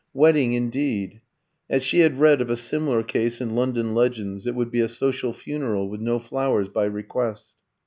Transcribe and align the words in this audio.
Wedding 0.15 0.53
indeed! 0.53 1.21
As 1.69 1.83
she 1.83 1.99
had 1.99 2.19
read 2.19 2.41
of 2.41 2.49
a 2.49 2.57
similar 2.57 3.03
case 3.03 3.39
in 3.39 3.53
"London 3.55 3.93
Legends," 3.93 4.47
it 4.47 4.55
would 4.55 4.71
be 4.71 4.79
a 4.81 4.87
"social 4.87 5.31
funeral, 5.31 5.89
with 5.91 6.01
no 6.01 6.17
flowers 6.17 6.67
by 6.69 6.85
request." 6.85 7.53